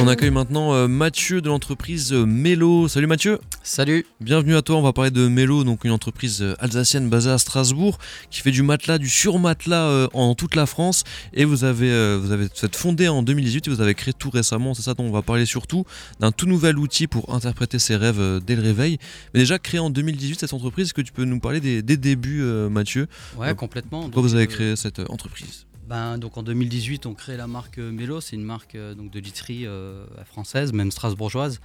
on 0.00 0.06
accueille 0.06 0.30
maintenant 0.30 0.74
euh, 0.74 0.86
Mathieu 0.86 1.40
de 1.40 1.48
l'entreprise 1.48 2.12
euh, 2.12 2.24
Mélo. 2.24 2.86
Salut 2.86 3.08
Mathieu. 3.08 3.40
Salut. 3.64 4.06
Bienvenue 4.20 4.54
à 4.54 4.62
toi. 4.62 4.76
On 4.76 4.82
va 4.82 4.92
parler 4.92 5.10
de 5.10 5.26
Mélo, 5.26 5.64
donc 5.64 5.84
une 5.84 5.90
entreprise 5.90 6.40
euh, 6.40 6.54
alsacienne 6.60 7.08
basée 7.08 7.30
à 7.30 7.38
Strasbourg 7.38 7.98
qui 8.30 8.40
fait 8.40 8.52
du 8.52 8.62
matelas, 8.62 8.98
du 8.98 9.08
surmatelas 9.08 10.08
en 10.12 10.34
toute 10.34 10.54
la 10.54 10.66
France. 10.66 11.02
Et 11.32 11.44
vous 11.44 11.64
avez, 11.64 12.16
vous 12.16 12.30
avez 12.30 12.48
fait 12.52 12.74
fondé 12.76 13.08
en 13.08 13.22
2018 13.22 13.66
et 13.66 13.70
vous 13.70 13.80
avez 13.80 13.94
créé 13.94 14.14
tout 14.14 14.30
récemment, 14.30 14.74
c'est 14.74 14.82
ça 14.82 14.94
dont 14.94 15.04
on 15.04 15.10
va 15.10 15.22
parler 15.22 15.46
surtout, 15.46 15.84
d'un 16.20 16.32
tout 16.32 16.46
nouvel 16.46 16.78
outil 16.78 17.06
pour 17.06 17.34
interpréter 17.34 17.78
ses 17.78 17.96
rêves 17.96 18.40
dès 18.44 18.56
le 18.56 18.62
réveil. 18.62 18.98
Mais 19.34 19.40
déjà 19.40 19.58
créé 19.58 19.80
en 19.80 19.90
2018 19.90 20.40
cette 20.40 20.52
entreprise, 20.52 20.86
est-ce 20.86 20.94
que 20.94 21.02
tu 21.02 21.12
peux 21.12 21.24
nous 21.24 21.40
parler 21.40 21.60
des, 21.60 21.82
débuts 21.96 22.42
Mathieu? 22.70 23.08
Ouais, 23.36 23.54
complètement. 23.54 24.02
Pourquoi 24.02 24.22
vous 24.22 24.34
avez 24.34 24.46
créé 24.46 24.76
cette 24.76 25.00
entreprise? 25.10 25.66
Ben, 25.88 26.18
donc 26.18 26.36
en 26.36 26.42
2018, 26.42 27.06
on 27.06 27.14
crée 27.14 27.38
la 27.38 27.46
marque 27.46 27.78
euh, 27.78 27.90
Mélo, 27.90 28.20
c'est 28.20 28.36
une 28.36 28.44
marque 28.44 28.74
euh, 28.74 28.94
de 28.94 29.18
literie 29.18 29.66
euh, 29.66 30.04
française, 30.26 30.74
même 30.74 30.90
strasbourgeoise. 30.90 31.60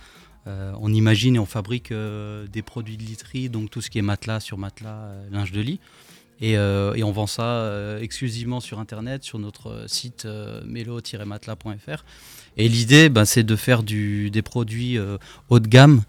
on 0.45 0.93
imagine 0.93 1.35
et 1.35 1.39
on 1.39 1.45
fabrique 1.45 1.91
des 1.91 2.61
produits 2.61 2.97
de 2.97 3.03
literie, 3.03 3.49
donc 3.49 3.69
tout 3.69 3.81
ce 3.81 3.89
qui 3.89 3.99
est 3.99 4.01
matelas, 4.01 4.39
sur 4.39 4.57
matelas, 4.57 5.11
linge 5.31 5.51
de 5.51 5.61
lit. 5.61 5.79
Et, 6.41 6.57
on 6.57 7.11
vend 7.11 7.27
ça 7.27 7.71
exclusivement 8.01 8.59
sur 8.59 8.79
Internet, 8.79 9.23
sur 9.23 9.39
notre 9.39 9.85
site 9.87 10.27
mélo-matelas.fr. 10.65 12.03
Et 12.57 12.67
l'idée, 12.67 13.07
ben, 13.07 13.23
c'est 13.23 13.43
de 13.43 13.55
faire 13.55 13.83
des 13.83 14.41
produits 14.41 14.99
haut 15.47 15.59
de 15.61 15.67
gamme, 15.67 16.01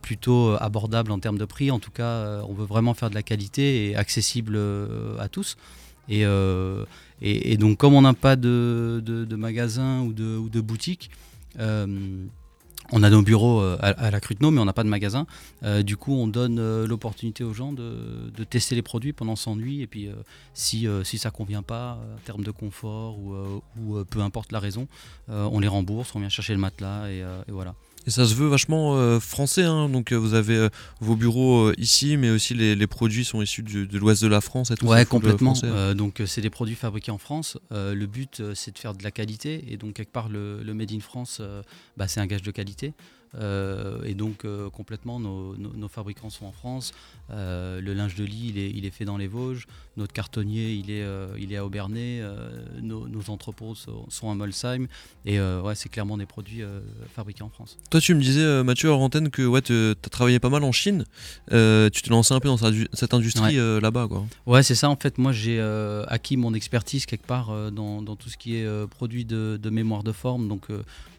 plutôt 0.00 0.54
abordables 0.60 1.10
en 1.10 1.18
termes 1.18 1.38
de 1.38 1.46
prix. 1.46 1.72
En 1.72 1.80
tout 1.80 1.90
cas, 1.90 2.42
on 2.48 2.54
veut 2.54 2.66
vraiment 2.66 2.94
faire 2.94 3.10
de 3.10 3.16
la 3.16 3.24
qualité 3.24 3.90
et 3.90 3.96
accessible 3.96 4.56
à 5.18 5.28
tous. 5.28 5.56
Et, 6.08 6.24
et, 7.20 7.56
donc, 7.56 7.78
comme 7.78 7.94
on 7.94 8.02
n'a 8.02 8.14
pas 8.14 8.36
de, 8.36 9.02
de, 9.04 9.36
magasin 9.36 10.02
ou 10.02 10.12
de, 10.12 10.36
ou 10.36 10.48
de 10.48 10.60
boutique, 10.60 11.10
euh, 11.58 12.26
on 12.92 13.02
a 13.02 13.08
nos 13.08 13.22
bureaux 13.22 13.60
euh, 13.60 13.78
à, 13.80 14.10
la 14.10 14.20
Cruteno, 14.20 14.50
mais 14.50 14.60
on 14.60 14.66
n'a 14.66 14.74
pas 14.74 14.84
de 14.84 14.88
magasin. 14.88 15.26
Euh, 15.62 15.82
du 15.82 15.96
coup, 15.96 16.14
on 16.14 16.26
donne 16.26 16.84
l'opportunité 16.84 17.42
aux 17.42 17.54
gens 17.54 17.72
de, 17.72 18.30
de, 18.36 18.44
tester 18.44 18.74
les 18.74 18.82
produits 18.82 19.12
pendant 19.12 19.36
100 19.36 19.56
nuits. 19.56 19.80
Et 19.80 19.86
puis, 19.86 20.10
si, 20.52 20.86
si 21.02 21.18
ça 21.18 21.30
ne 21.30 21.34
convient 21.34 21.62
pas, 21.62 21.98
en 22.14 22.20
termes 22.24 22.44
de 22.44 22.50
confort 22.50 23.18
ou, 23.18 24.04
peu 24.10 24.20
importe 24.20 24.52
la 24.52 24.60
raison, 24.60 24.86
on 25.28 25.58
les 25.60 25.68
rembourse, 25.68 26.14
on 26.14 26.20
vient 26.20 26.28
chercher 26.28 26.52
le 26.52 26.60
matelas 26.60 27.08
et 27.08 27.24
voilà. 27.48 27.74
Et 28.06 28.10
ça 28.10 28.26
se 28.26 28.34
veut 28.34 28.48
vachement 28.48 28.96
euh, 28.96 29.18
français, 29.18 29.64
hein. 29.64 29.88
donc 29.88 30.12
euh, 30.12 30.16
vous 30.16 30.34
avez 30.34 30.56
euh, 30.56 30.68
vos 31.00 31.16
bureaux 31.16 31.72
ici, 31.78 32.16
mais 32.16 32.30
aussi 32.30 32.54
les, 32.54 32.86
produits 32.86 33.24
sont 33.24 33.40
issus 33.40 33.62
de 33.62 33.98
l'ouest 33.98 34.22
de 34.22 34.28
la 34.28 34.40
France 34.40 34.70
et 34.70 34.74
tout 34.74 34.86
Ouais, 34.86 35.06
complètement. 35.06 35.54
donc 35.94 36.22
c'est 36.26 36.42
des 36.42 36.50
produits 36.50 36.74
fabriqués 36.74 37.10
en 37.10 37.18
France. 37.18 37.56
le 37.70 38.04
but 38.06 38.42
c'est 38.54 38.74
de 38.74 38.78
faire 38.78 38.94
de 38.94 39.02
la 39.02 39.10
qualité 39.10 39.64
et 39.68 39.76
donc 39.76 39.94
quelque 39.94 40.12
part 40.12 40.28
le, 40.28 40.62
Made 40.74 40.92
in 40.92 41.00
France, 41.00 41.40
bah, 41.96 42.08
c'est 42.08 42.20
un 42.20 42.26
gage 42.26 42.42
de 42.42 42.50
qualité. 42.50 42.92
Euh, 43.38 44.02
et 44.04 44.14
donc 44.14 44.44
euh, 44.44 44.70
complètement, 44.70 45.18
nos, 45.20 45.88
fabricants 45.88 46.30
sont 46.30 46.46
en 46.46 46.52
France. 46.52 46.92
Euh, 47.30 47.80
le 47.80 47.94
linge 47.94 48.14
de 48.14 48.24
lit, 48.24 48.52
il 48.74 48.84
est, 48.84 48.90
fait 48.90 49.04
dans 49.04 49.16
les 49.16 49.26
Vosges. 49.26 49.66
Notre 49.96 50.12
cartonnier, 50.12 50.72
il 50.72 50.90
est, 50.90 51.04
il 51.38 51.52
est 51.52 51.56
à 51.56 51.64
Aubernay. 51.64 52.22
Nos, 52.82 53.30
entrepôts 53.30 53.74
sont, 53.74 54.30
à 54.30 54.34
Molsheim. 54.34 54.86
Et 55.24 55.40
ouais, 55.40 55.74
c'est 55.74 55.88
clairement 55.88 56.16
des 56.16 56.26
produits 56.26 56.62
fabriqués 57.14 57.42
en 57.42 57.48
France. 57.48 57.78
Toi, 57.90 58.00
tu 58.00 58.14
me 58.14 58.20
disais, 58.20 58.62
Mathieu, 58.64 58.88
hors 58.88 59.00
antenne, 59.00 59.30
que 59.30 59.42
ouais, 59.42 59.62
tu 59.62 59.72
as 59.72 60.08
travaillé 60.10 60.38
pas 60.38 60.50
mal 60.50 60.64
en 60.64 60.72
Chine. 60.72 61.04
tu 61.48 61.54
t'es 62.02 62.10
lancé 62.10 62.34
un 62.34 62.40
peu 62.40 62.48
dans 62.48 62.56
cette 62.56 63.14
industrie 63.14 63.56
là-bas. 63.56 64.08
Quoi. 64.08 64.24
Ouais, 64.46 64.62
c'est 64.62 64.74
ça. 64.74 64.90
En 64.90 64.96
fait, 64.96 65.18
moi, 65.18 65.32
j'ai 65.32 65.60
acquis 66.08 66.36
mon 66.36 66.54
expertise 66.54 67.06
quelque 67.06 67.26
part 67.26 67.72
dans, 67.72 68.16
tout 68.16 68.28
ce 68.28 68.36
qui 68.36 68.56
est 68.56 68.86
produit 68.88 69.24
de, 69.24 69.70
mémoire 69.70 70.02
de 70.02 70.12
forme. 70.12 70.48
Donc, 70.48 70.68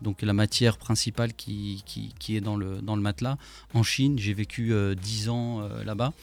donc 0.02 0.22
la 0.22 0.34
matière 0.34 0.78
principale 0.78 1.34
qui 1.34 1.82
qui, 1.86 2.05
est 2.30 2.42
dans 2.42 2.58
le, 2.58 2.82
dans 2.82 2.96
le 2.96 3.02
matelas. 3.02 3.38
En 3.74 3.84
Chine, 3.84 4.18
j'ai 4.20 4.34
vécu 4.34 4.74
10 4.96 5.28
euh, 5.28 5.32
ans 5.32 5.62
euh, 5.62 5.84
là-bas. 5.84 6.14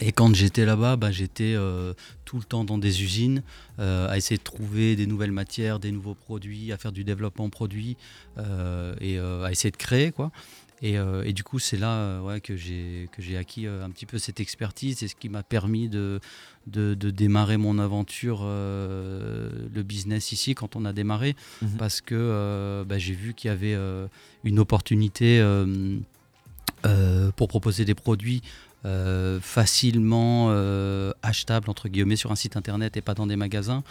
Et 0.00 0.10
quand 0.10 0.34
j'étais 0.34 0.64
là-bas, 0.64 0.96
bah, 0.96 1.12
j'étais 1.12 1.54
euh, 1.54 1.92
tout 2.24 2.38
le 2.38 2.44
temps 2.44 2.64
dans 2.64 2.78
des 2.78 3.02
usines, 3.02 3.42
à 3.78 4.16
essayer 4.16 4.38
de 4.38 4.42
trouver 4.42 4.96
des 4.96 5.06
nouvelles 5.06 5.32
matières, 5.32 5.78
des 5.78 5.92
nouveaux 5.92 6.14
produits, 6.14 6.72
à 6.72 6.78
faire 6.78 6.92
du 6.92 7.04
développement 7.04 7.50
produit 7.50 7.96
et 9.00 9.18
à 9.18 9.50
essayer 9.50 9.70
de 9.70 9.76
créer. 9.76 10.12
Quoi. 10.12 10.30
Euh, 10.82 11.22
et, 11.24 11.32
du 11.32 11.44
coup, 11.44 11.58
c'est 11.58 11.76
là 11.76 11.94
euh, 11.94 12.40
que 12.40 12.56
j'ai 12.56 13.36
acquis 13.36 13.66
euh, 13.66 13.84
un 13.84 13.90
petit 13.90 14.06
peu 14.06 14.18
cette 14.18 14.40
expertise. 14.40 14.98
C'est 14.98 15.08
ce 15.08 15.16
qui 15.16 15.28
m'a 15.28 15.42
permis 15.42 15.88
de, 15.88 16.20
de, 16.66 16.94
démarrer 16.94 17.56
mon 17.56 17.78
aventure, 17.78 18.42
le 18.44 19.82
business 19.82 20.32
ici, 20.32 20.54
quand 20.54 20.76
on 20.76 20.84
a 20.84 20.92
démarré. 20.92 21.36
Mhm. 21.62 21.76
Parce 21.78 22.00
que 22.00 22.84
bah, 22.86 22.98
j'ai 22.98 23.14
vu 23.14 23.34
qu'il 23.34 23.48
y 23.48 23.52
avait 23.52 23.76
une 24.44 24.58
opportunité 24.58 25.44
pour 27.36 27.48
proposer 27.48 27.84
des 27.84 27.94
produits 27.94 28.42
facilement 29.40 30.50
achetables 31.22 31.70
entre 31.70 31.88
guillemets 31.88 32.16
sur 32.16 32.32
un 32.32 32.36
site 32.36 32.56
internet 32.56 32.96
et 32.96 33.02
pas 33.02 33.14
dans 33.14 33.26
des 33.26 33.36
magasins 33.36 33.82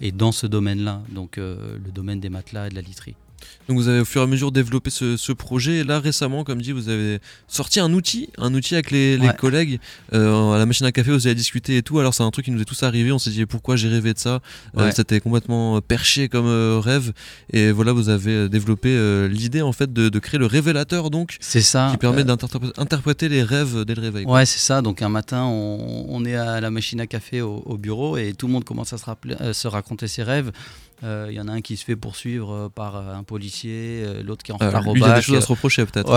et 0.00 0.12
dans 0.12 0.32
ce 0.32 0.46
domaine-là, 0.46 1.02
donc 1.10 1.36
le 1.36 1.90
domaine 1.92 2.20
des 2.20 2.30
matelas 2.30 2.66
et 2.66 2.70
de 2.70 2.74
la 2.74 2.82
literie. 2.82 3.16
Donc 3.68 3.78
vous 3.78 3.88
avez 3.88 4.00
au 4.00 4.04
fur 4.04 4.20
et 4.20 4.24
à 4.24 4.26
mesure 4.26 4.52
développé 4.52 4.90
ce, 4.90 5.32
projet. 5.32 5.78
Et 5.78 5.84
là 5.84 5.98
récemment, 5.98 6.44
comme 6.44 6.62
dit, 6.62 6.72
vous 6.72 6.88
avez 6.88 7.18
sorti 7.48 7.80
un 7.80 7.92
outil, 7.92 8.30
un 8.38 8.54
outil 8.54 8.74
avec 8.74 8.90
les, 8.90 9.18
collègues 9.38 9.80
euh, 10.12 10.52
à 10.52 10.58
la 10.58 10.66
machine 10.66 10.86
à 10.86 10.92
café. 10.92 11.10
Vous 11.10 11.26
avez 11.26 11.34
discuté 11.34 11.76
et 11.76 11.82
tout. 11.82 11.98
Alors 11.98 12.14
c'est 12.14 12.22
un 12.22 12.30
truc 12.30 12.44
qui 12.44 12.50
nous 12.50 12.60
est 12.60 12.66
tous 12.66 12.82
arrivé. 12.82 13.12
On 13.12 13.18
s'est 13.18 13.30
dit 13.30 13.44
pourquoi 13.46 13.76
j'ai 13.76 13.88
rêvé 13.88 14.14
de 14.14 14.18
ça? 14.18 14.40
Euh, 14.76 14.90
c'était 14.94 15.20
complètement 15.20 15.80
perché 15.80 16.28
comme 16.28 16.46
euh, 16.46 16.80
rêve. 16.82 17.12
Et 17.52 17.72
voilà, 17.72 17.92
vous 17.92 18.08
avez 18.08 18.48
développé 18.48 19.28
l'idée 19.28 19.62
en 19.62 19.72
fait 19.72 19.92
de, 19.92 20.18
créer 20.18 20.38
le 20.38 20.46
révélateur 20.46 21.10
donc. 21.10 21.36
C'est 21.40 21.60
ça. 21.60 21.88
Qui 21.90 21.98
permet 21.98 22.24
d'interpréter 22.24 23.28
les 23.28 23.42
rêves 23.42 23.84
dès 23.84 23.94
le 23.94 24.02
réveil. 24.02 24.24
Ouais, 24.26 24.46
c'est 24.46 24.60
ça. 24.60 24.80
Donc 24.80 25.02
un 25.02 25.08
matin, 25.08 25.44
on, 25.44 26.24
est 26.24 26.36
à 26.36 26.60
la 26.60 26.70
machine 26.70 27.00
à 27.00 27.06
café 27.06 27.40
au, 27.42 27.76
bureau 27.76 28.16
et 28.16 28.32
tout 28.32 28.46
le 28.46 28.52
monde 28.52 28.64
commence 28.64 28.92
à 28.92 28.98
se, 28.98 29.04
rappeler, 29.04 29.36
se 29.52 29.68
raconter 29.68 30.08
ses 30.08 30.22
rêves. 30.22 30.52
Il 31.02 31.08
euh, 31.08 31.32
y 31.32 31.40
en 31.40 31.48
a 31.48 31.52
un 31.52 31.60
qui 31.60 31.76
se 31.76 31.84
fait 31.84 31.96
poursuivre 31.96 32.52
euh, 32.52 32.68
par 32.70 32.96
euh, 32.96 33.14
un 33.14 33.22
policier, 33.22 34.02
l'autre 34.24 34.42
qui 34.42 34.50
est 34.50 34.54
en 34.54 34.56
retard 34.56 34.86
au 34.88 34.94
bac. 34.94 35.02
Il 35.02 35.04
a 35.04 35.14
des 35.16 35.22
choses 35.22 35.36
à 35.36 35.40
se 35.42 35.48
reprocher 35.48 35.84
peut-être. 35.84 36.10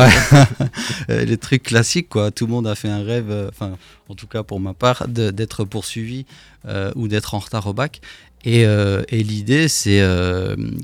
les 1.10 1.38
trucs 1.38 1.64
classiques, 1.64 2.10
quoi. 2.10 2.32
Tout 2.32 2.46
le 2.46 2.54
monde 2.54 2.68
a 2.68 2.76
fait 2.76 2.90
un 2.90 3.04
rêve, 3.04 3.50
enfin, 3.50 3.78
en 4.08 4.16
tout 4.16 4.28
cas 4.28 4.44
pour 4.44 4.60
ma 4.60 4.74
part, 4.74 5.08
d'être 5.10 5.66
poursuivi 5.66 6.26
ou 6.96 7.08
d'être 7.08 7.34
en 7.34 7.40
retard 7.40 7.68
au 7.68 7.74
bac. 7.74 8.00
Et, 8.46 8.62
et 8.62 9.24
l'idée, 9.24 9.68
c'est 9.68 10.02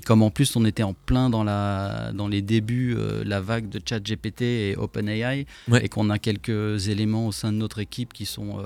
comme 0.06 0.24
en 0.24 0.30
plus 0.30 0.56
on 0.58 0.66
était 0.66 0.84
en 0.84 0.94
plein 0.94 1.30
dans, 1.30 1.44
la, 1.44 2.12
dans 2.14 2.28
les 2.28 2.42
débuts, 2.42 2.98
la 3.24 3.40
vague 3.40 3.70
de 3.70 3.80
ChatGPT 3.84 4.42
et 4.42 4.76
OpenAI, 4.78 5.46
et 5.82 5.90
qu'on 5.90 6.10
a 6.10 6.20
quelques 6.20 6.90
éléments 6.90 7.28
au 7.28 7.32
sein 7.32 7.54
de 7.54 7.58
notre 7.58 7.80
équipe 7.80 8.12
qui 8.12 8.26
sont 8.26 8.60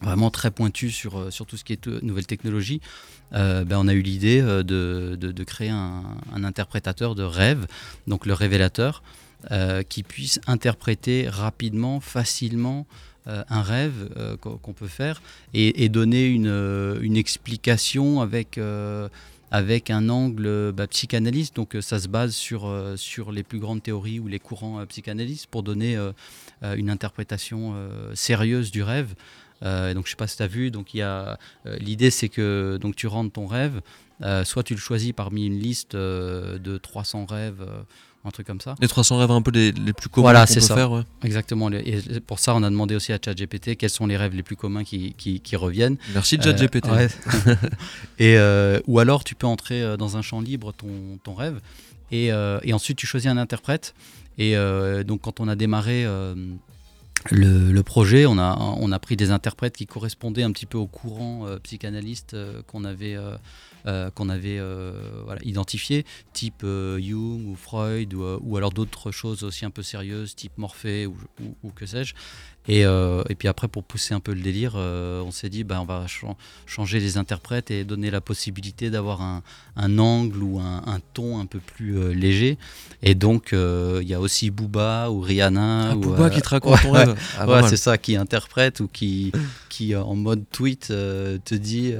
vraiment 0.00 0.30
très 0.30 0.50
pointu 0.50 0.90
sur, 0.90 1.18
euh, 1.18 1.30
sur 1.30 1.46
tout 1.46 1.56
ce 1.56 1.64
qui 1.64 1.72
est 1.72 1.86
nouvelle 2.02 2.26
technologie, 2.26 2.80
euh, 3.32 3.64
ben 3.64 3.78
on 3.78 3.88
a 3.88 3.94
eu 3.94 4.02
l'idée 4.02 4.40
euh, 4.40 4.62
de, 4.62 5.16
de, 5.16 5.44
créer 5.44 5.70
un, 5.70 6.02
interprétateur 6.42 7.14
de 7.14 7.22
rêve, 7.22 7.66
donc 8.06 8.26
le 8.26 8.34
révélateur, 8.34 9.02
qui 9.88 10.02
puisse 10.02 10.38
interpréter 10.46 11.26
rapidement, 11.26 12.00
facilement 12.00 12.86
un 13.24 13.62
rêve 13.62 14.10
qu'on 14.38 14.74
peut 14.74 14.86
faire 14.86 15.22
et, 15.54 15.88
donner 15.88 16.26
une, 16.26 16.98
une, 17.00 17.16
explication 17.16 18.20
avec 18.20 18.60
avec 19.50 19.88
un 19.88 20.10
angle 20.10 20.72
bah, 20.72 20.86
psychanalyste. 20.88 21.56
Donc 21.56 21.74
ça 21.80 21.98
se 21.98 22.08
base 22.08 22.34
sur, 22.34 22.70
sur 22.96 23.32
les 23.32 23.42
plus 23.42 23.58
grandes 23.58 23.82
théories 23.82 24.20
ou 24.20 24.28
les 24.28 24.38
courants 24.38 24.84
psychanalystes 24.84 25.46
pour 25.46 25.62
donner 25.62 25.96
une 26.62 26.90
interprétation 26.90 27.74
sérieuse 28.14 28.70
du 28.70 28.82
rêve. 28.82 29.14
Euh, 29.62 29.94
donc 29.94 30.06
je 30.06 30.10
sais 30.10 30.16
pas 30.16 30.26
si 30.26 30.36
tu 30.36 30.42
as 30.42 30.46
vu, 30.46 30.70
donc 30.70 30.94
il 30.94 30.98
y 30.98 31.02
a 31.02 31.38
euh, 31.66 31.76
l'idée 31.78 32.10
c'est 32.10 32.28
que 32.28 32.78
donc 32.80 32.96
tu 32.96 33.06
rentres 33.06 33.32
ton 33.32 33.46
rêve, 33.46 33.80
euh, 34.22 34.44
soit 34.44 34.62
tu 34.62 34.74
le 34.74 34.80
choisis 34.80 35.12
parmi 35.12 35.46
une 35.46 35.58
liste 35.58 35.94
de 35.94 36.78
300 36.78 37.26
rêves 37.26 37.66
un 38.22 38.30
truc 38.30 38.46
comme 38.46 38.60
ça. 38.60 38.74
Les 38.80 38.88
300 38.88 39.16
rêves 39.16 39.30
un 39.30 39.40
peu 39.40 39.50
les, 39.50 39.72
les 39.72 39.94
plus 39.94 40.10
communs 40.10 40.24
voilà, 40.24 40.46
c'est 40.46 40.60
ça. 40.60 40.74
faire. 40.74 41.04
Exactement. 41.24 41.70
Et 41.72 42.02
pour 42.26 42.38
ça, 42.38 42.54
on 42.54 42.62
a 42.62 42.68
demandé 42.68 42.94
aussi 42.94 43.14
à 43.14 43.18
ChatGPT 43.22 43.76
quels 43.76 43.88
sont 43.88 44.06
les 44.06 44.18
rêves 44.18 44.34
les 44.34 44.42
plus 44.42 44.56
communs 44.56 44.84
qui, 44.84 45.14
qui, 45.16 45.40
qui 45.40 45.56
reviennent. 45.56 45.96
Merci 46.12 46.38
ChatGPT. 46.38 46.86
et 48.18 48.36
ou 48.86 48.98
alors, 48.98 49.24
tu 49.24 49.34
peux 49.34 49.46
entrer 49.46 49.96
dans 49.96 50.18
un 50.18 50.22
champ 50.22 50.42
libre 50.42 50.72
ton, 50.72 51.18
ton 51.24 51.32
rêve 51.32 51.60
et, 52.12 52.26
et, 52.26 52.72
ensuite 52.74 52.98
tu 52.98 53.06
choisis 53.06 53.30
un 53.30 53.38
interprète. 53.38 53.94
Et 54.36 54.54
donc, 55.06 55.22
quand 55.22 55.40
on 55.40 55.48
a 55.48 55.56
démarré 55.56 56.06
le, 57.30 57.80
projet, 57.82 58.26
on 58.26 58.38
a, 58.38 58.56
on 58.58 58.92
a 58.92 58.98
pris 58.98 59.16
des 59.16 59.30
interprètes 59.30 59.76
qui 59.76 59.86
correspondaient 59.86 60.42
un 60.42 60.52
petit 60.52 60.66
peu 60.66 60.78
au 60.78 60.86
courant 60.86 61.46
euh, 61.46 61.58
psychanalyste 61.58 62.34
euh, 62.34 62.62
qu'on 62.66 62.84
avait, 62.84 63.16
euh, 63.86 64.10
qu'on 64.10 64.28
avait 64.28 64.60
voilà, 65.24 65.40
identifiées, 65.44 66.04
type 66.32 66.62
Jung 66.62 67.46
ou 67.46 67.56
Freud, 67.56 68.14
ou, 68.14 68.56
alors 68.56 68.70
d'autres 68.70 69.10
choses 69.10 69.42
aussi 69.44 69.64
un 69.64 69.70
peu 69.70 69.82
sérieuses, 69.82 70.34
type 70.34 70.56
Morphée 70.58 71.06
ou 71.06 71.70
que 71.74 71.86
sais-je. 71.86 72.14
Et, 72.68 72.84
euh, 72.84 73.22
et, 73.28 73.34
puis 73.34 73.48
après, 73.48 73.68
pour 73.68 73.84
pousser 73.84 74.12
un 74.12 74.20
peu 74.20 74.32
le 74.34 74.42
délire, 74.42 74.74
euh, 74.76 75.22
on 75.22 75.30
s'est 75.30 75.48
dit, 75.48 75.64
bah, 75.64 75.78
on 75.80 75.86
va 75.86 76.04
changer 76.66 77.00
les 77.00 77.16
interprètes 77.16 77.70
et 77.70 77.84
donner 77.84 78.10
la 78.10 78.20
possibilité 78.20 78.90
d'avoir 78.90 79.22
un, 79.22 79.42
un, 79.76 79.98
angle 79.98 80.42
ou 80.42 80.60
un, 80.60 80.82
un, 80.86 81.00
ton 81.14 81.40
un 81.40 81.46
peu 81.46 81.58
plus 81.58 81.98
euh, 81.98 82.12
léger. 82.12 82.58
Et 83.02 83.14
donc, 83.14 83.52
il 83.52 84.06
y 84.06 84.14
a 84.14 84.20
aussi 84.20 84.50
Booba 84.50 85.10
ou 85.10 85.20
Rihanna. 85.20 85.90
Ah, 85.90 85.96
ou, 85.96 86.00
Booba 86.00 86.28
qui 86.28 86.42
te 86.42 86.50
raconte 86.50 86.82
ton 86.82 86.92
rêve. 86.92 87.16
Ah, 87.38 87.48
ouais, 87.48 87.68
c'est 87.68 87.78
ça, 87.78 87.96
qui 87.96 88.16
interprète 88.16 88.80
ou 88.80 88.88
qui, 88.88 89.32
qui 89.70 89.96
en 89.96 90.14
mode 90.14 90.44
tweet, 90.52 90.88
te 90.88 91.54
dit, 91.54 91.94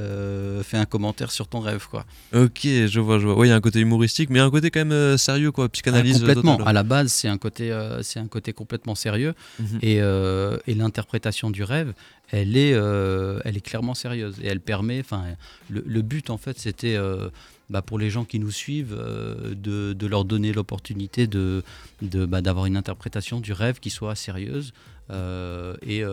fais 0.62 0.77
un 0.77 0.85
commentaire 0.85 1.31
sur 1.31 1.49
ton 1.49 1.61
rêve. 1.61 1.87
Quoi. 1.91 2.05
Ok, 2.35 2.61
je 2.65 3.01
vois, 3.01 3.19
je 3.19 3.27
vois. 3.27 3.39
Oui, 3.39 3.49
il 3.49 3.51
y 3.51 3.53
a 3.53 3.57
un 3.57 3.61
côté 3.62 3.81
humoristique, 3.81 4.29
mais 4.29 4.41
un 4.41 4.51
côté 4.51 4.71
quand 4.71 4.85
même 4.85 5.17
sérieux, 5.17 5.53
quoi, 5.53 5.71
psychanalyse. 5.71 6.17
Ah, 6.17 6.21
complètement. 6.21 6.59
À 6.59 6.75
la 6.75 6.83
base, 6.83 7.11
c'est 7.11 7.29
un, 7.29 7.39
côté, 7.39 7.75
c'est 8.03 8.21
un 8.21 8.29
côté 8.29 8.53
complètement 8.53 8.95
sérieux. 8.95 9.35
Mhm. 9.59 9.79
Et 9.81 10.01
euh, 10.50 10.58
et 10.67 10.75
l'interprétation 10.75 11.50
du 11.50 11.62
rêve, 11.62 11.93
elle 12.31 12.56
est, 12.56 12.73
euh, 12.75 13.41
elle 13.44 13.56
est 13.56 13.61
clairement 13.61 13.94
sérieuse 13.94 14.38
et 14.43 14.47
elle 14.47 14.61
permet. 14.61 15.00
Enfin, 15.00 15.25
le, 15.69 16.02
but 16.02 16.31
en 16.31 16.38
fait, 16.38 16.58
c'était 16.58 16.97
euh, 16.97 17.29
bah, 17.69 17.82
pour 17.82 17.99
les 17.99 18.11
gens 18.11 18.25
qui 18.25 18.38
nous 18.38 18.50
suivent 18.50 18.97
de, 18.97 20.06
leur 20.06 20.25
donner 20.25 20.52
l'opportunité 20.52 21.26
de, 21.26 21.62
bah, 22.02 22.41
d'avoir 22.41 22.67
une 22.67 22.76
interprétation 22.76 23.41
du 23.41 23.52
rêve 23.52 23.81
qui 23.81 23.91
soit 23.91 24.14
sérieuse 24.14 24.73
et 25.11 26.05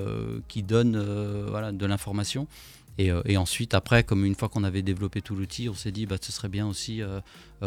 qui 0.48 0.64
donne 0.64 0.94
de 0.94 1.86
l'information. 1.86 2.48
Et, 3.00 3.38
ensuite, 3.38 3.76
après, 3.76 4.04
comme 4.04 4.26
une 4.26 4.34
fois 4.34 4.50
qu'on 4.50 4.64
avait 4.64 4.82
développé 4.82 5.22
tout 5.22 5.36
l'outil, 5.36 5.70
on 5.70 5.76
s'est 5.76 5.92
dit, 5.92 6.08
bah, 6.08 6.16
ce 6.20 6.32
serait 6.32 6.50
bien 6.50 6.68
aussi 6.68 7.02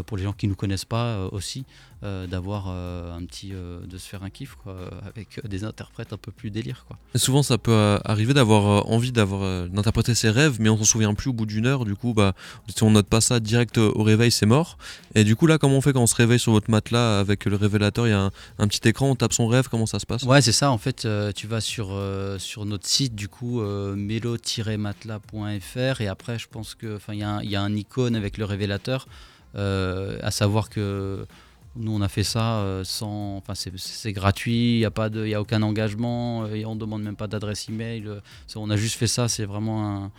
pour 0.06 0.16
les 0.16 0.22
gens 0.22 0.32
qui 0.32 0.46
ne 0.46 0.50
nous 0.50 0.56
connaissent 0.56 0.84
pas 0.84 1.06
euh, 1.06 1.28
aussi, 1.32 1.64
euh, 2.02 2.26
d'avoir 2.26 2.68
un 2.68 3.24
petit, 3.24 3.50
de 3.50 3.98
se 3.98 4.08
faire 4.08 4.22
un 4.22 4.30
kiff 4.30 4.54
quoi, 4.54 4.76
avec 5.06 5.40
des 5.46 5.64
interprètes 5.64 6.12
un 6.12 6.16
peu 6.16 6.32
plus 6.32 6.50
délire. 6.50 6.84
Quoi. 6.86 6.96
Et 7.14 7.18
souvent, 7.18 7.42
ça 7.42 7.58
peut 7.58 7.98
arriver 8.04 8.34
d'avoir 8.34 8.88
envie 8.90 9.12
d'avoir 9.12 9.68
d'interpréter 9.68 10.14
ses 10.14 10.30
rêves, 10.30 10.56
mais 10.60 10.68
on 10.68 10.78
s'en 10.78 10.84
souvient 10.84 11.14
plus 11.14 11.30
au 11.30 11.32
bout 11.32 11.46
d'une 11.46 11.66
heure. 11.66 11.84
Du 11.84 11.96
coup, 11.96 12.14
bah, 12.14 12.34
si 12.74 12.82
on 12.82 12.90
note 12.90 13.06
pas 13.06 13.20
ça 13.20 13.40
direct 13.40 13.78
au 13.78 14.02
réveil, 14.02 14.30
c'est 14.30 14.46
mort. 14.46 14.78
Et 15.14 15.24
du 15.24 15.36
coup, 15.36 15.46
là, 15.46 15.58
comment 15.58 15.76
on 15.76 15.80
fait 15.80 15.92
quand 15.92 16.02
on 16.02 16.06
se 16.06 16.14
réveille 16.14 16.38
sur 16.38 16.52
votre 16.52 16.70
matelas 16.70 17.20
avec 17.20 17.44
le 17.44 17.56
révélateur 17.56 18.06
Il 18.06 18.10
y 18.10 18.14
a 18.14 18.30
un, 18.58 18.68
petit 18.68 18.88
écran, 18.88 19.10
on 19.10 19.16
tape 19.16 19.32
son 19.32 19.48
rêve, 19.48 19.68
comment 19.68 19.86
ça 19.86 19.98
se 19.98 20.06
passe? 20.06 20.22
Ouais, 20.22 20.40
c'est 20.40 20.52
ça. 20.52 20.70
En 20.70 20.78
fait, 20.78 21.06
tu 21.34 21.46
vas 21.46 21.60
sur, 21.60 21.98
sur 22.38 22.64
notre 22.64 22.86
site, 22.86 23.14
du 23.14 23.28
coup, 23.28 23.60
mélo-matelas.fr, 23.60 26.00
et 26.00 26.08
après, 26.08 26.38
je 26.38 26.48
pense 26.48 26.74
que, 26.74 26.98
il 27.08 27.16
y, 27.16 27.48
y, 27.48 27.56
a 27.56 27.62
un 27.62 27.76
icône 27.76 28.16
avec 28.16 28.38
le 28.38 28.44
révélateur. 28.44 29.06
Euh, 29.56 30.18
à 30.22 30.30
savoir 30.30 30.70
que 30.70 31.26
nous, 31.76 31.92
on 31.92 32.00
a 32.02 32.08
fait 32.08 32.22
ça 32.22 32.58
euh, 32.58 32.84
sans. 32.84 33.36
Enfin, 33.36 33.54
c'est 33.54 34.12
gratuit, 34.12 34.74
il 34.74 34.78
n'y 34.78 34.84
a, 34.84 34.90
pas 34.90 35.08
de, 35.08 35.26
y 35.26 35.34
a 35.34 35.40
aucun 35.40 35.62
engagement, 35.62 36.46
et 36.46 36.64
on 36.64 36.74
ne 36.74 36.80
demande 36.80 37.02
même 37.02 37.16
pas 37.16 37.26
d'adresse 37.26 37.68
email. 37.68 38.08
on 38.56 38.70
a 38.70 38.76
juste 38.76 38.96
fait 38.96 39.06
ça, 39.06 39.28
c'est 39.28 39.44
vraiment 39.44 40.10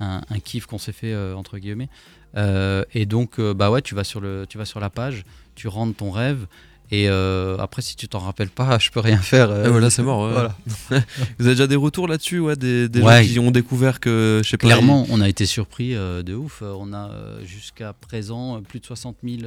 un, 0.00 0.20
un, 0.28 0.40
kiff 0.40 0.66
qu'on 0.66 0.78
s'est 0.78 0.92
fait, 0.92 1.12
euh, 1.12 1.34
entre 1.34 1.58
guillemets. 1.58 1.88
et 2.36 3.06
donc, 3.06 3.40
bah 3.40 3.70
ouais, 3.70 3.82
tu 3.82 3.94
vas, 3.94 4.04
sur 4.04 4.20
le, 4.20 4.46
tu 4.48 4.58
vas 4.58 4.64
sur 4.64 4.80
la 4.80 4.90
page, 4.90 5.24
tu 5.54 5.68
rentres 5.68 5.96
ton 5.96 6.10
rêve, 6.10 6.46
et 6.90 7.08
euh, 7.08 7.56
après, 7.58 7.82
si 7.82 7.96
tu 7.96 8.08
t'en 8.08 8.18
rappelles 8.18 8.48
pas, 8.48 8.78
je 8.78 8.90
peux 8.90 9.00
rien 9.00 9.18
faire. 9.18 9.50
Euh, 9.50 9.68
voilà, 9.68 9.90
c'est 9.90 10.02
mort. 10.02 10.28
Voilà. 10.30 10.56
Vous 11.38 11.46
avez 11.46 11.54
déjà 11.54 11.66
des 11.66 11.76
retours 11.76 12.08
là-dessus, 12.08 12.38
ouais, 12.38 12.56
des, 12.56 12.88
gens 12.94 13.22
qui 13.22 13.38
ont 13.38 13.50
découvert 13.50 14.00
que, 14.00 14.40
je 14.42 14.48
sais 14.48 14.56
pas. 14.56 14.66
Clairement, 14.66 15.06
on 15.10 15.20
a 15.20 15.28
été 15.28 15.44
surpris 15.44 15.94
euh, 15.94 16.22
de 16.22 16.34
ouf. 16.34 16.62
On 16.62 16.92
a 16.94 17.10
jusqu'à 17.44 17.92
présent 17.92 18.62
plus 18.62 18.80
de 18.80 18.86
60 18.86 19.16
000 19.22 19.42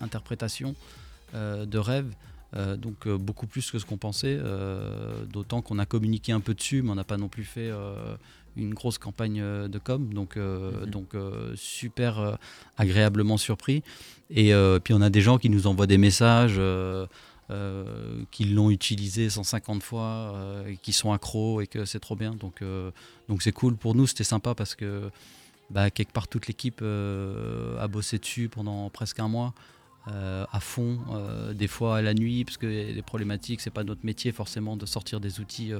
interprétations 0.00 0.74
de 1.34 1.78
rêves. 1.78 2.12
donc 2.78 3.06
beaucoup 3.08 3.46
plus 3.46 3.70
que 3.70 3.78
ce 3.78 3.84
qu'on 3.84 3.98
pensait, 3.98 4.38
d'autant 5.30 5.60
qu'on 5.60 5.78
a 5.78 5.84
communiqué 5.84 6.32
un 6.32 6.40
peu 6.40 6.54
dessus, 6.54 6.80
mais 6.82 6.90
on 6.90 6.94
n'a 6.94 7.04
pas 7.04 7.18
non 7.18 7.28
plus 7.28 7.44
fait 7.44 7.70
une 8.56 8.74
grosse 8.74 8.98
campagne 8.98 9.40
euh, 9.40 9.68
de 9.68 9.78
com, 9.78 10.12
donc, 10.12 10.36
euh, 10.36 10.80
mhm. 10.80 10.90
donc 10.90 11.14
euh, 11.14 11.52
super 11.56 12.38
agréablement 12.76 13.36
surpris. 13.36 13.82
Et 14.30 14.52
puis 14.82 14.92
on 14.92 15.00
a 15.02 15.10
des 15.10 15.20
gens 15.20 15.38
qui 15.38 15.50
nous 15.50 15.68
envoient 15.68 15.86
des 15.86 15.98
messages. 15.98 16.60
qui 18.32 18.44
l'ont 18.44 18.70
utilisé 18.70 19.30
150 19.30 19.82
fois, 19.82 20.34
qui 20.82 20.92
sont 20.92 21.12
accros 21.12 21.60
et 21.60 21.68
que 21.68 21.84
c'est 21.84 22.00
trop 22.00 22.16
bien. 22.16 22.32
Donc 22.32 22.60
donc 23.28 23.42
c'est 23.42 23.52
cool 23.52 23.76
pour 23.76 23.94
nous, 23.94 24.08
c'était 24.08 24.24
sympa 24.24 24.56
parce 24.56 24.74
que 24.74 25.10
bah, 25.70 25.90
quelque 25.90 26.12
part 26.12 26.26
toute 26.26 26.48
l'équipe 26.48 26.82
a 26.82 27.86
bossé 27.86 28.18
dessus 28.18 28.48
pendant 28.48 28.90
presque 28.90 29.20
un 29.20 29.28
mois. 29.28 29.54
à 30.08 30.60
fond, 30.60 30.98
des 31.54 31.68
fois 31.68 31.98
à 31.98 32.02
la 32.02 32.12
nuit, 32.12 32.44
parce 32.44 32.56
que 32.56 32.66
les 32.66 33.02
problématiques, 33.02 33.60
c'est 33.60 33.70
pas 33.70 33.84
notre 33.84 34.04
métier 34.04 34.32
forcément 34.32 34.76
de 34.76 34.86
sortir 34.86 35.20
des 35.20 35.38
outils 35.38 35.72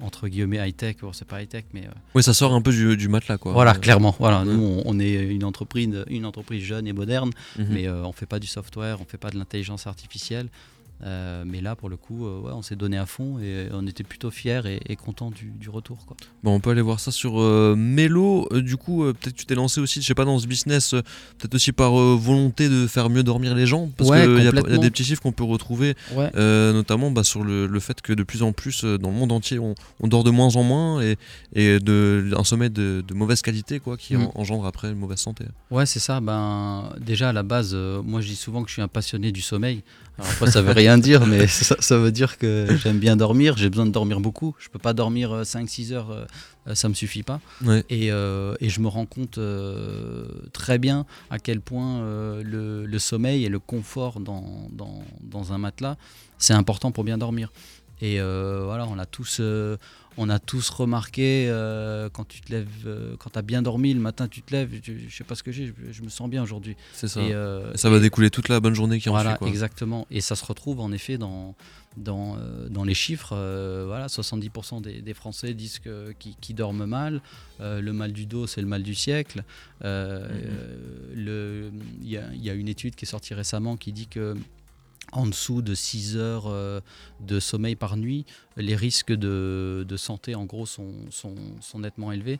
entre 0.00 0.28
guillemets 0.28 0.58
high-tech, 0.58 0.96
c'est 1.12 1.26
pas 1.26 1.42
high-tech, 1.42 1.64
mais... 1.72 1.86
Euh, 1.86 1.90
oui, 2.14 2.22
ça 2.22 2.34
sort 2.34 2.54
un 2.54 2.60
peu 2.60 2.70
du, 2.70 2.96
du 2.96 3.08
matelas, 3.08 3.38
quoi. 3.38 3.52
Voilà, 3.52 3.74
clairement. 3.74 4.14
Voilà, 4.18 4.44
nous, 4.44 4.82
on, 4.84 4.98
est 5.00 5.14
une 5.14 5.44
entreprise, 5.44 6.04
une 6.08 6.26
entreprise 6.26 6.62
jeune 6.62 6.86
et 6.86 6.92
moderne, 6.92 7.30
mhm. 7.58 7.66
mais 7.70 7.88
euh, 7.88 8.04
on 8.04 8.12
fait 8.12 8.26
pas 8.26 8.38
du 8.38 8.46
software, 8.46 9.00
on 9.00 9.04
fait 9.04 9.18
pas 9.18 9.30
de 9.30 9.38
l'intelligence 9.38 9.86
artificielle. 9.86 10.48
Euh, 11.04 11.44
mais 11.46 11.60
là, 11.60 11.76
pour 11.76 11.88
le 11.88 11.96
coup, 11.96 12.26
euh, 12.26 12.40
ouais, 12.40 12.52
on 12.52 12.62
s'est 12.62 12.76
donné 12.76 12.98
à 12.98 13.06
fond 13.06 13.38
et 13.38 13.68
on 13.72 13.86
était 13.86 14.02
plutôt 14.02 14.30
fiers 14.30 14.62
et, 14.66 14.92
et 14.92 14.96
contents 14.96 15.30
du, 15.30 15.46
du, 15.46 15.70
retour. 15.70 15.98
Quoi. 16.06 16.16
Bon, 16.42 16.54
on 16.54 16.60
peut 16.60 16.70
aller 16.70 16.82
voir 16.82 16.98
ça 16.98 17.12
sur 17.12 17.40
euh, 17.40 17.76
Melo. 17.76 18.48
du 18.52 18.76
coup, 18.76 19.04
peut-être 19.04 19.34
que 19.34 19.40
tu 19.40 19.46
t'es 19.46 19.54
lancé 19.54 19.80
aussi, 19.80 20.02
je 20.02 20.06
sais 20.06 20.14
pas, 20.14 20.24
dans 20.24 20.38
ce 20.38 20.46
business, 20.46 20.90
peut-être 20.90 21.54
aussi 21.54 21.72
par 21.72 21.92
volonté 21.92 22.68
de 22.68 22.86
faire 22.86 23.10
mieux 23.10 23.22
dormir 23.22 23.54
les 23.54 23.66
gens. 23.66 23.88
Parce 23.96 24.10
qu'il 24.10 24.40
y, 24.40 24.44
y, 24.44 24.48
a 24.48 24.78
des 24.78 24.90
petits 24.90 25.04
chiffres 25.04 25.22
qu'on 25.22 25.32
peut 25.32 25.44
retrouver, 25.44 25.94
notamment 26.34 27.10
bah, 27.10 27.24
sur 27.24 27.44
le, 27.44 27.66
le, 27.66 27.80
fait 27.80 28.00
que 28.00 28.12
de 28.12 28.22
plus 28.22 28.42
en 28.42 28.52
plus, 28.52 28.84
dans 28.84 29.10
le 29.10 29.16
monde 29.16 29.32
entier, 29.32 29.58
on, 29.58 29.74
on 30.00 30.08
dort 30.08 30.24
de 30.24 30.30
moins 30.30 30.56
en 30.56 30.62
moins 30.64 31.00
et, 31.00 31.16
et 31.54 31.78
de, 31.78 32.32
un 32.36 32.44
sommeil 32.44 32.70
de, 32.70 33.04
de 33.06 33.14
mauvaise 33.14 33.42
qualité 33.42 33.78
quoi, 33.78 33.96
qui 33.96 34.16
mm. 34.16 34.30
engendre 34.34 34.66
après 34.66 34.88
une 34.90 34.98
mauvaise 34.98 35.18
santé. 35.18 35.44
Ouais, 35.70 35.86
c'est 35.86 36.00
ça. 36.00 36.20
Ben, 36.20 36.90
déjà, 37.00 37.28
à 37.28 37.32
la 37.32 37.42
base, 37.44 37.74
moi 37.74 38.20
je 38.20 38.28
dis 38.28 38.36
souvent 38.36 38.62
que 38.62 38.68
je 38.68 38.74
suis 38.74 38.82
un 38.82 38.88
passionné 38.88 39.30
du 39.30 39.42
sommeil. 39.42 39.82
Alors 40.18 40.32
après, 40.32 40.50
ça 40.50 40.62
veut 40.62 40.72
rien 40.72 40.87
dire, 40.96 41.26
mais 41.26 41.46
ça, 41.48 41.98
veut 41.98 42.12
dire 42.12 42.38
que 42.38 42.66
j'aime 42.82 42.98
bien 42.98 43.16
dormir. 43.16 43.56
J'ai 43.56 43.68
besoin 43.68 43.84
de 43.84 43.90
dormir 43.90 44.20
beaucoup. 44.20 44.54
Je 44.58 44.68
peux 44.68 44.78
pas 44.78 44.94
dormir 44.94 45.42
5-6 45.42 45.92
euh, 45.92 45.96
heures, 45.96 46.10
euh, 46.10 46.74
ça 46.74 46.88
me 46.88 46.94
suffit 46.94 47.22
pas. 47.22 47.40
Et, 47.90 48.10
euh, 48.10 48.54
et, 48.60 48.70
je 48.70 48.80
me 48.80 48.88
rends 48.88 49.06
compte 49.06 49.38
très 50.52 50.78
bien 50.78 51.04
à 51.30 51.38
quel 51.38 51.60
point 51.60 52.00
le, 52.42 52.86
le, 52.86 52.98
sommeil 52.98 53.44
et 53.44 53.48
le 53.48 53.58
confort 53.58 54.20
dans, 54.20 54.68
dans, 54.72 55.02
dans 55.20 55.52
un 55.52 55.58
matelas, 55.58 55.96
c'est 56.38 56.54
important 56.54 56.92
pour 56.92 57.04
bien 57.04 57.18
dormir. 57.18 57.50
Et 58.00 58.20
voilà, 58.20 58.86
on 58.86 58.98
a 58.98 59.06
tous, 59.06 59.40
on 60.18 60.28
a 60.28 60.40
tous 60.40 60.68
remarqué 60.70 61.46
euh, 61.48 62.10
quand 62.10 62.26
tu 62.26 62.40
te 62.40 62.50
lèves, 62.50 62.68
euh, 62.86 63.14
quand 63.18 63.30
tu 63.30 63.38
as 63.38 63.42
bien 63.42 63.62
dormi 63.62 63.94
le 63.94 64.00
matin, 64.00 64.26
tu 64.26 64.42
te 64.42 64.52
lèves, 64.52 64.70
je, 64.82 64.92
ne 64.92 65.08
sais 65.08 65.22
pas 65.22 65.36
ce 65.36 65.44
que 65.44 65.52
j'ai, 65.52 65.72
je, 65.90 66.02
me 66.02 66.08
sens 66.08 66.28
bien 66.28 66.42
aujourd'hui. 66.42 66.76
C'est 66.92 67.06
ça. 67.06 67.22
Et, 67.22 67.32
euh, 67.32 67.72
ça 67.76 67.88
va 67.88 68.00
découler 68.00 68.28
toute 68.28 68.48
la 68.48 68.58
bonne 68.58 68.74
journée 68.74 68.98
qui 68.98 69.08
en 69.08 69.12
voilà, 69.12 69.36
suit. 69.36 69.46
exactement. 69.46 70.08
Et 70.10 70.20
ça 70.20 70.34
se 70.34 70.44
retrouve 70.44 70.80
en 70.80 70.90
effet 70.90 71.18
dans, 71.18 71.54
dans, 71.96 72.36
dans 72.68 72.82
les 72.82 72.94
chiffres. 72.94 73.34
voilà, 73.86 74.08
70% 74.08 74.82
des, 74.82 75.14
Français 75.14 75.54
disent 75.54 75.78
que, 75.78 76.12
qui, 76.18 76.52
dorment 76.52 76.86
mal. 76.86 77.22
le 77.60 77.92
mal 77.92 78.12
du 78.12 78.26
dos, 78.26 78.48
c'est 78.48 78.60
le 78.60 78.66
mal 78.66 78.82
du 78.82 78.96
siècle. 78.96 79.44
Mm-hmm. 79.84 80.28
Il 81.14 81.72
y, 82.02 82.18
y, 82.44 82.50
a 82.50 82.54
une 82.54 82.68
étude 82.68 82.96
qui 82.96 83.04
est 83.04 83.08
sortie 83.08 83.34
récemment 83.34 83.76
qui 83.76 83.92
dit 83.92 84.08
que 84.08 84.34
en 85.12 85.26
dessous 85.26 85.62
de 85.62 85.74
6 85.74 86.16
heures 86.16 86.46
euh, 86.46 86.80
de 87.20 87.40
sommeil 87.40 87.76
par 87.76 87.96
nuit, 87.96 88.26
les 88.56 88.76
risques 88.76 89.12
de, 89.12 89.86
santé 89.96 90.34
en 90.34 90.44
gros 90.44 90.66
sont, 90.66 90.84
nettement 91.76 92.12
élevés. 92.12 92.38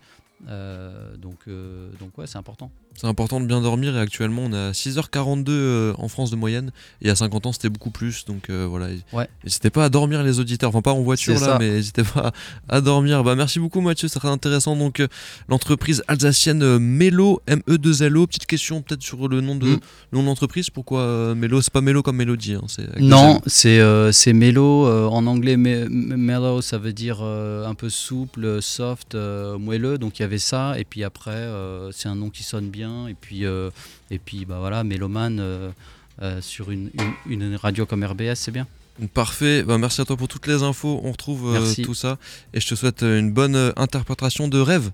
Euh, 0.49 1.17
donc, 1.17 1.41
euh, 1.49 1.91
donc 1.99 2.17
ouais, 2.19 2.27
c'est 2.27 2.39
important. 2.39 2.71
C'est 2.95 3.07
important 3.07 3.41
de 3.41 3.47
bien 3.47 3.61
dormir 3.61 3.97
et 3.97 4.01
actuellement 4.01 4.43
on 4.45 4.53
a 4.53 4.73
6h42 4.73 5.45
euh, 5.49 5.93
en 5.99 6.09
France 6.09 6.31
de 6.31 6.37
moyenne 6.37 6.73
et 7.03 7.11
à 7.11 7.15
50 7.15 7.47
ans 7.47 7.53
c'était 7.53 7.69
beaucoup 7.69 7.91
plus 7.91 8.25
donc 8.25 8.51
voilà. 8.51 8.89
Ouais. 9.13 9.29
N'hésitez 9.45 9.71
pas 9.71 9.85
à 9.85 9.89
dormir 9.89 10.23
les 10.23 10.41
auditeurs, 10.41 10.71
enfin 10.71 10.83
pas 10.83 10.93
en 10.93 11.03
voiture 11.03 11.39
là 11.41 11.57
mais 11.59 11.71
n'hésitez 11.71 12.03
pas 12.03 12.33
à 12.69 12.81
dormir. 12.81 13.25
Bah 13.25 13.35
merci 13.35 13.59
beaucoup 13.59 13.81
Mathieu, 13.81 14.09
c'est 14.09 14.19
très 14.19 14.29
intéressant 14.29 14.77
donc 14.77 15.03
l'entreprise 15.49 16.03
alsacienne 16.09 16.79
Melo 16.79 17.41
M-E-2-L-O. 17.47 18.27
Petite 18.27 18.47
question 18.47 18.83
peut-être 18.83 19.03
sur 19.03 19.29
le 19.29 19.41
nom 19.41 19.57
de 19.57 19.77
mm. 19.77 19.81
l'entreprise, 20.13 20.71
pourquoi 20.71 21.35
Melo? 21.35 21.63
C'est 21.63 21.73
pas 21.73 21.81
Melo 21.81 22.03
comme 22.03 22.17
mélodie 22.17 22.55
hein, 22.55 22.67
Non, 22.99 23.41
c'est 23.47 23.81
c'est 24.13 24.33
Melo 24.33 24.87
en 25.09 25.27
anglais 25.27 25.57
Melo 25.57 26.63
ça 26.63 26.79
veut 26.79 26.93
dire 26.93 27.23
un 27.23 27.75
peu 27.75 27.89
souple, 27.89 28.61
soft, 28.61 29.15
moelleux 29.15 29.99
donc 29.99 30.19
il 30.19 30.23
y 30.23 30.25
avait 30.25 30.39
ça, 30.39 30.79
et 30.79 30.85
puis 30.85 31.05
après, 31.05 31.31
euh, 31.31 31.91
c'est 31.93 32.09
un 32.09 32.15
nom 32.15 32.31
qui 32.31 32.43
sonne 32.43 32.69
bien, 32.69 32.78
et 33.09 33.15
puis, 33.15 33.45
euh, 33.45 33.71
et 34.11 34.19
puis 34.19 34.45
bah 34.45 34.59
voilà, 34.61 34.85
Mélomane 34.85 35.39
euh, 35.41 36.41
sur 36.41 36.71
une, 36.71 36.91
une, 37.27 37.57
radio 37.57 37.87
comme 37.87 38.05
RBS, 38.05 38.35
c'est 38.35 38.51
bien. 38.51 38.67
Parfait, 39.15 39.63
bah, 39.63 39.79
merci 39.79 40.01
à 40.01 40.05
toi 40.05 40.17
pour 40.17 40.29
toutes 40.29 40.47
les 40.47 40.63
infos, 40.63 41.01
on 41.05 41.13
retrouve 41.13 41.57
tout 41.85 41.95
ça, 41.95 42.19
et 42.53 42.61
je 42.61 42.69
te 42.69 42.75
souhaite 42.75 43.03
une 43.03 43.33
bonne 43.33 43.73
interprétation 43.77 44.49
de 44.49 44.59
rêve. 44.59 44.91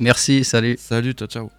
Merci, 0.00 0.44
salut. 0.44 0.76
Salut, 0.78 1.12
ciao, 1.12 1.26
ciao. 1.28 1.50